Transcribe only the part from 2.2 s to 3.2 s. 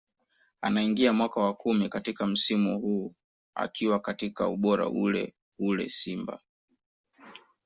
msimu huu